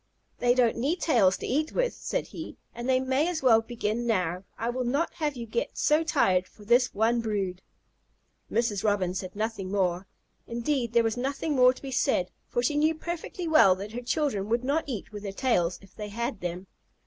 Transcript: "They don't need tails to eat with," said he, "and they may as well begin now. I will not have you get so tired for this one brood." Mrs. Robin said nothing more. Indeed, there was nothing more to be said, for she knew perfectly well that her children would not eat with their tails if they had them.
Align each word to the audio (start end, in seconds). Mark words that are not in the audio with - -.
"They 0.39 0.55
don't 0.55 0.77
need 0.77 0.99
tails 0.99 1.37
to 1.37 1.45
eat 1.45 1.73
with," 1.73 1.93
said 1.93 2.25
he, 2.25 2.57
"and 2.73 2.89
they 2.89 2.99
may 2.99 3.27
as 3.27 3.43
well 3.43 3.61
begin 3.61 4.07
now. 4.07 4.45
I 4.57 4.67
will 4.71 4.83
not 4.83 5.13
have 5.13 5.35
you 5.35 5.45
get 5.45 5.77
so 5.77 6.03
tired 6.03 6.47
for 6.47 6.65
this 6.65 6.91
one 6.95 7.21
brood." 7.21 7.61
Mrs. 8.51 8.83
Robin 8.83 9.13
said 9.13 9.35
nothing 9.35 9.69
more. 9.71 10.07
Indeed, 10.47 10.93
there 10.93 11.03
was 11.03 11.17
nothing 11.17 11.55
more 11.55 11.71
to 11.71 11.81
be 11.83 11.91
said, 11.91 12.31
for 12.49 12.63
she 12.63 12.77
knew 12.77 12.95
perfectly 12.95 13.47
well 13.47 13.75
that 13.75 13.91
her 13.91 14.01
children 14.01 14.49
would 14.49 14.63
not 14.63 14.85
eat 14.87 15.11
with 15.11 15.21
their 15.21 15.31
tails 15.33 15.77
if 15.83 15.93
they 15.93 16.09
had 16.09 16.39
them. 16.41 16.65